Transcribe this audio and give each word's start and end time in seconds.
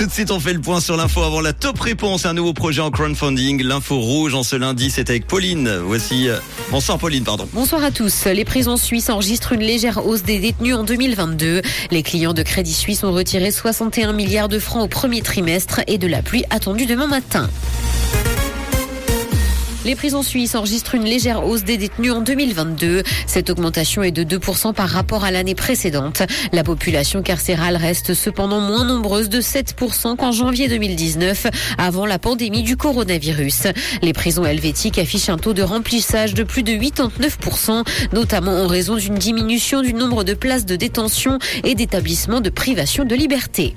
Tout 0.00 0.06
de 0.06 0.12
suite, 0.12 0.30
on 0.30 0.40
fait 0.40 0.54
le 0.54 0.62
point 0.62 0.80
sur 0.80 0.96
l'info 0.96 1.22
avant 1.22 1.42
la 1.42 1.52
top 1.52 1.78
réponse. 1.78 2.24
Un 2.24 2.32
nouveau 2.32 2.54
projet 2.54 2.80
en 2.80 2.90
crowdfunding. 2.90 3.62
L'info 3.62 3.98
rouge 3.98 4.32
en 4.32 4.42
ce 4.42 4.56
lundi, 4.56 4.90
c'est 4.90 5.10
avec 5.10 5.26
Pauline. 5.26 5.70
Voici. 5.84 6.30
euh, 6.30 6.38
Bonsoir 6.70 6.96
Pauline, 6.96 7.22
pardon. 7.22 7.46
Bonsoir 7.52 7.84
à 7.84 7.90
tous. 7.90 8.24
Les 8.24 8.46
prisons 8.46 8.78
suisses 8.78 9.10
enregistrent 9.10 9.52
une 9.52 9.60
légère 9.60 10.06
hausse 10.06 10.22
des 10.22 10.38
détenus 10.38 10.74
en 10.74 10.84
2022. 10.84 11.60
Les 11.90 12.02
clients 12.02 12.32
de 12.32 12.42
Crédit 12.42 12.72
Suisse 12.72 13.04
ont 13.04 13.12
retiré 13.12 13.50
61 13.50 14.14
milliards 14.14 14.48
de 14.48 14.58
francs 14.58 14.84
au 14.84 14.88
premier 14.88 15.20
trimestre 15.20 15.82
et 15.86 15.98
de 15.98 16.06
la 16.06 16.22
pluie 16.22 16.44
attendue 16.48 16.86
demain 16.86 17.06
matin. 17.06 17.50
Les 19.86 19.96
prisons 19.96 20.22
suisses 20.22 20.54
enregistrent 20.54 20.94
une 20.94 21.04
légère 21.04 21.46
hausse 21.46 21.64
des 21.64 21.78
détenus 21.78 22.12
en 22.12 22.20
2022. 22.20 23.02
Cette 23.26 23.48
augmentation 23.48 24.02
est 24.02 24.10
de 24.10 24.24
2% 24.24 24.74
par 24.74 24.90
rapport 24.90 25.24
à 25.24 25.30
l'année 25.30 25.54
précédente. 25.54 26.22
La 26.52 26.62
population 26.64 27.22
carcérale 27.22 27.76
reste 27.76 28.12
cependant 28.12 28.60
moins 28.60 28.84
nombreuse 28.84 29.30
de 29.30 29.40
7% 29.40 30.16
qu'en 30.16 30.32
janvier 30.32 30.68
2019, 30.68 31.46
avant 31.78 32.04
la 32.04 32.18
pandémie 32.18 32.62
du 32.62 32.76
coronavirus. 32.76 33.68
Les 34.02 34.12
prisons 34.12 34.44
helvétiques 34.44 34.98
affichent 34.98 35.30
un 35.30 35.38
taux 35.38 35.54
de 35.54 35.62
remplissage 35.62 36.34
de 36.34 36.42
plus 36.42 36.62
de 36.62 36.72
89%, 36.72 37.82
notamment 38.12 38.62
en 38.62 38.66
raison 38.66 38.96
d'une 38.96 39.14
diminution 39.14 39.80
du 39.80 39.94
nombre 39.94 40.24
de 40.24 40.34
places 40.34 40.66
de 40.66 40.76
détention 40.76 41.38
et 41.64 41.74
d'établissements 41.74 42.42
de 42.42 42.50
privation 42.50 43.06
de 43.06 43.14
liberté. 43.14 43.74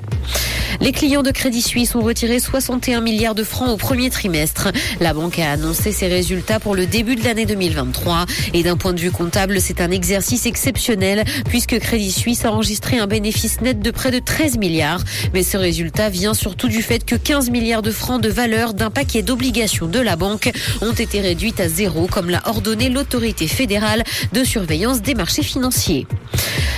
Les 0.81 0.91
clients 0.91 1.23
de 1.23 1.31
Crédit 1.31 1.61
Suisse 1.61 1.95
ont 1.95 2.01
retiré 2.01 2.39
61 2.39 3.01
milliards 3.01 3.35
de 3.35 3.43
francs 3.43 3.69
au 3.69 3.77
premier 3.77 4.09
trimestre. 4.09 4.69
La 4.99 5.13
banque 5.13 5.39
a 5.39 5.51
annoncé 5.51 5.91
ses 5.91 6.07
résultats 6.07 6.59
pour 6.59 6.75
le 6.75 6.85
début 6.85 7.15
de 7.15 7.23
l'année 7.23 7.45
2023. 7.45 8.25
Et 8.53 8.63
d'un 8.63 8.77
point 8.77 8.93
de 8.93 8.99
vue 8.99 9.11
comptable, 9.11 9.61
c'est 9.61 9.81
un 9.81 9.91
exercice 9.91 10.45
exceptionnel 10.45 11.23
puisque 11.49 11.79
Crédit 11.79 12.11
Suisse 12.11 12.45
a 12.45 12.51
enregistré 12.51 12.99
un 12.99 13.07
bénéfice 13.07 13.61
net 13.61 13.79
de 13.79 13.91
près 13.91 14.11
de 14.11 14.19
13 14.19 14.57
milliards. 14.57 15.03
Mais 15.33 15.43
ce 15.43 15.57
résultat 15.57 16.09
vient 16.09 16.33
surtout 16.33 16.67
du 16.67 16.81
fait 16.81 17.05
que 17.05 17.15
15 17.15 17.49
milliards 17.49 17.81
de 17.81 17.91
francs 17.91 18.21
de 18.21 18.29
valeur 18.29 18.73
d'un 18.73 18.89
paquet 18.89 19.21
d'obligations 19.21 19.87
de 19.87 19.99
la 19.99 20.15
banque 20.15 20.51
ont 20.81 20.93
été 20.93 21.21
réduites 21.21 21.59
à 21.59 21.69
zéro, 21.69 22.07
comme 22.07 22.29
l'a 22.29 22.41
ordonné 22.45 22.89
l'autorité 22.89 23.47
fédérale 23.47 24.03
de 24.33 24.43
surveillance 24.43 25.01
des 25.01 25.15
marchés 25.15 25.43
financiers. 25.43 26.07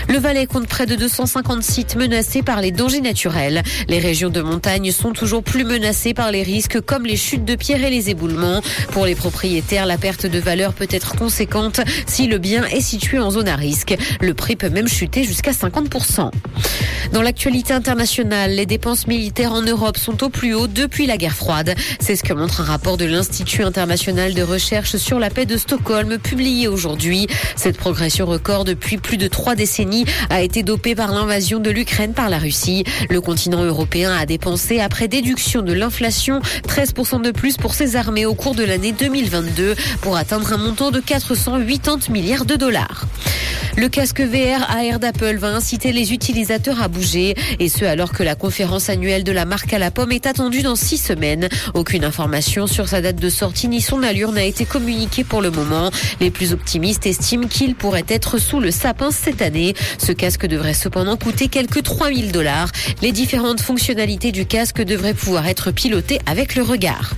Le 0.08 0.20
Valais 0.20 0.46
compte 0.46 0.68
près 0.68 0.86
de 0.86 0.96
250 0.96 1.64
sites 1.64 1.96
menacés 1.96 2.44
par 2.44 2.62
les 2.62 2.72
dangers 2.72 3.02
naturels. 3.02 3.64
Les 3.88 4.00
régions 4.00 4.30
de 4.30 4.42
montagne 4.42 4.92
sont 4.92 5.12
toujours 5.12 5.44
plus 5.44 5.64
menacées 5.64 6.14
par 6.14 6.32
les 6.32 6.44
risques 6.44 6.80
comme 6.80 7.06
les 7.06 7.18
chutes 7.18 7.44
de 7.44 7.56
pierres 7.56 7.84
et 7.84 7.90
les 7.90 8.12
éboulements. 8.12 8.62
Pour 8.92 9.06
les 9.06 9.16
propriétaires, 9.16 9.86
la 9.86 9.98
perte 9.98 10.28
de 10.28 10.40
valeur 10.40 10.74
peut 10.74 10.88
être 10.92 11.16
conséquente 11.16 11.82
si 12.06 12.28
le 12.28 12.38
bien 12.38 12.66
est 12.66 12.82
situé 12.82 13.20
en 13.20 13.32
zone 13.32 13.48
à 13.48 13.56
risque. 13.56 13.96
Le 14.22 14.34
prix 14.34 14.56
peut 14.56 14.70
même 14.70 14.88
chuter 14.88 15.24
jusqu'à 15.24 15.52
50%. 15.52 16.30
Dans 17.12 17.22
l'actualité 17.22 17.74
internationale, 17.74 18.52
les 18.52 18.66
dépenses 18.66 19.08
militaires 19.08 19.54
en 19.54 19.62
Europe 19.62 19.98
sont 19.98 20.24
au 20.24 20.30
plus 20.30 20.54
haut 20.54 20.68
depuis 20.68 21.06
la 21.06 21.18
guerre 21.18 21.36
froide. 21.36 21.76
C'est 22.00 22.16
ce 22.16 22.24
que 22.24 22.34
montre 22.34 22.62
un 22.62 22.66
rapport 22.66 22.98
de 22.98 23.06
l'Institut 23.06 23.64
international 23.64 24.34
de 24.34 24.42
recherche 24.42 24.96
sur 24.98 25.20
la 25.20 25.30
paix 25.30 25.46
de 25.46 25.58
Stockholm 25.58 26.18
publié 26.18 26.68
aujourd'hui. 26.68 27.28
Cette 27.56 27.78
progression 27.78 28.26
record 28.26 28.66
depuis 28.66 28.98
plus 28.98 29.18
de 29.18 29.28
trois 29.28 29.56
décennies 29.56 29.95
a 30.30 30.42
été 30.42 30.64
dopée 30.64 30.96
par 30.96 31.14
l'invasion 31.14 31.60
de 31.60 31.70
l'Ukraine 31.70 32.14
par 32.14 32.30
la 32.30 32.40
Russie. 32.40 32.84
Le 33.10 33.22
continent 33.22 33.64
européen 33.64 34.14
a 34.14 34.26
dépensé, 34.26 34.80
après 34.80 35.08
déduction 35.08 35.62
de 35.62 35.72
l'inflation, 35.72 36.40
13% 36.68 37.22
de 37.22 37.32
plus 37.32 37.56
pour 37.56 37.74
ses 37.74 37.96
armées 37.96 38.26
au 38.26 38.34
cours 38.34 38.56
de 38.56 38.64
l'année 38.64 38.92
2022 38.92 39.76
pour 40.02 40.18
atteindre 40.18 40.52
un 40.52 40.58
montant 40.58 40.92
de 40.92 41.00
480 41.00 41.60
milliards 42.10 42.46
de 42.46 42.56
dollars. 42.56 43.06
Le 43.78 43.90
casque 43.90 44.22
VR 44.22 44.70
AR 44.70 45.00
d'Apple 45.00 45.36
va 45.36 45.50
inciter 45.50 45.92
les 45.92 46.14
utilisateurs 46.14 46.82
à 46.82 46.88
bouger, 46.88 47.36
et 47.60 47.68
ce 47.68 47.84
alors 47.84 48.14
que 48.14 48.24
la 48.24 48.36
conférence 48.36 48.90
annuelle 48.90 49.26
de 49.26 49.34
la 49.34 49.44
marque 49.44 49.74
à 49.74 49.80
la 49.80 49.92
pomme 49.92 50.14
est 50.14 50.26
attendue 50.26 50.62
dans 50.62 50.78
six 50.78 50.98
semaines. 50.98 51.50
Aucune 51.74 52.06
information 52.06 52.68
sur 52.68 52.88
sa 52.88 53.02
date 53.02 53.18
de 53.18 53.30
sortie 53.30 53.68
ni 53.68 53.82
son 53.82 54.02
allure 54.02 54.32
n'a 54.32 54.46
été 54.46 54.64
communiquée 54.64 55.26
pour 55.26 55.42
le 55.42 55.52
moment. 55.52 55.92
Les 56.22 56.32
plus 56.32 56.54
optimistes 56.54 57.06
estiment 57.06 57.48
qu'il 57.48 57.76
pourrait 57.76 58.06
être 58.08 58.38
sous 58.38 58.62
le 58.62 58.72
sapin 58.72 59.12
cette 59.12 59.42
année. 59.42 59.74
Ce 59.98 60.14
casque 60.14 60.48
devrait 60.48 60.74
cependant 60.74 61.18
coûter 61.18 61.50
quelques 61.50 61.84
3000 61.84 62.32
dollars. 62.32 62.72
Les 63.02 63.12
différentes 63.12 63.60
fonctionnalités 63.60 64.32
du 64.32 64.46
casque 64.46 64.84
devraient 64.84 65.14
pouvoir 65.14 65.48
être 65.48 65.72
pilotées 65.72 66.20
avec 66.26 66.56
le 66.56 66.64
regard. 66.64 67.14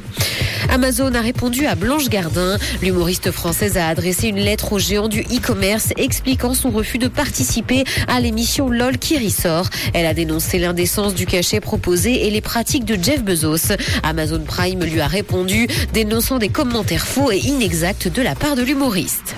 Amazon 0.70 1.14
a 1.14 1.22
répondu 1.22 1.66
à 1.66 1.76
Blanche 1.76 2.10
Gardin. 2.10 2.58
L'humoriste 2.82 3.32
française 3.32 3.78
a 3.78 3.88
adressé 3.88 4.28
une 4.28 4.38
lettre 4.38 4.74
au 4.74 4.80
géant 4.80 5.08
du 5.08 5.22
e-commerce 5.22 5.94
expliquant 5.98 6.54
son 6.54 6.70
refus 6.70 6.98
de 6.98 7.08
participer 7.08 7.84
à 8.08 8.20
l'émission 8.20 8.70
LOL 8.70 8.98
qui 8.98 9.18
ressort. 9.18 9.70
Elle 9.94 10.06
a 10.06 10.14
dénoncé 10.14 10.60
l'indécence 10.60 11.16
du 11.16 11.26
cachet 11.26 11.60
proposé 11.60 12.28
et 12.28 12.30
les 12.30 12.42
pratiques 12.42 12.86
de 12.86 13.02
Jeff 13.02 13.24
Bezos. 13.24 13.74
Amazon 14.04 14.42
Prime 14.46 14.84
lui 14.84 15.02
a 15.02 15.08
répondu, 15.08 15.68
dénonçant 15.94 16.38
des 16.38 16.50
commentaires 16.50 17.08
faux 17.08 17.32
et 17.32 17.38
inexacts 17.38 18.08
de 18.08 18.22
la 18.22 18.36
part 18.36 18.56
de 18.56 18.64
l'humoriste. 18.64 19.36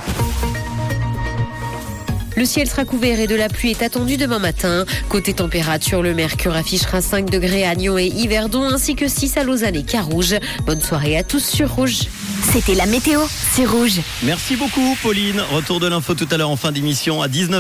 Le 2.40 2.46
ciel 2.46 2.70
sera 2.70 2.86
couvert 2.86 3.20
et 3.20 3.28
de 3.28 3.36
la 3.36 3.50
pluie 3.50 3.72
est 3.72 3.84
attendue 3.84 4.16
demain 4.16 4.40
matin. 4.40 4.86
Côté 5.10 5.34
température, 5.34 6.02
le 6.02 6.14
mercure 6.14 6.56
affichera 6.56 7.02
5 7.02 7.30
degrés 7.30 7.66
à 7.66 7.76
Nyon 7.76 7.98
et 7.98 8.06
Yverdon 8.06 8.64
ainsi 8.64 8.96
que 8.96 9.10
6 9.10 9.36
à 9.36 9.44
Lausanne 9.44 9.76
et 9.76 9.84
Carouge. 9.84 10.36
Bonne 10.66 10.82
soirée 10.82 11.18
à 11.18 11.24
tous 11.24 11.44
sur 11.44 11.70
Rouge. 11.70 12.06
C'était 12.54 12.74
la 12.74 12.86
météo, 12.86 13.22
c'est 13.52 13.66
rouge. 13.66 14.00
Merci 14.24 14.56
beaucoup 14.56 14.98
Pauline. 15.04 15.42
Retour 15.52 15.80
de 15.80 15.88
l'info 15.88 16.16
tout 16.16 16.28
à 16.32 16.38
l'heure 16.38 16.50
en 16.50 16.56
fin 16.56 16.72
d'émission 16.72 17.22
à 17.22 17.28
19h. 17.28 17.58